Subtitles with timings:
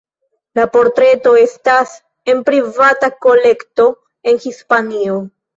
[0.59, 1.93] La portreto estas
[2.33, 3.89] en privata kolekto
[4.33, 5.21] en Hispanio.